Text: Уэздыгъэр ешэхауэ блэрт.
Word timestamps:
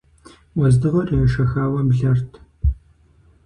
Уэздыгъэр 0.57 1.09
ешэхауэ 1.25 1.81
блэрт. 1.87 2.31